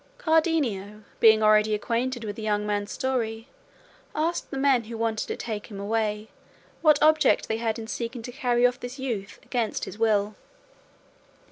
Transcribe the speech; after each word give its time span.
Cardenio 0.17 1.03
being 1.19 1.43
already 1.43 1.75
acquainted 1.75 2.23
with 2.23 2.35
the 2.35 2.41
young 2.41 2.65
man's 2.65 2.91
story, 2.91 3.47
asked 4.15 4.49
the 4.49 4.57
men 4.57 4.85
who 4.85 4.97
wanted 4.97 5.27
to 5.27 5.35
take 5.35 5.67
him 5.67 5.79
away, 5.79 6.29
what 6.81 6.97
object 7.03 7.47
they 7.47 7.57
had 7.57 7.77
in 7.77 7.85
seeking 7.85 8.23
to 8.23 8.31
carry 8.31 8.65
off 8.65 8.79
this 8.79 8.97
youth 8.97 9.37
against 9.43 9.85
his 9.85 9.99
will. 9.99 10.33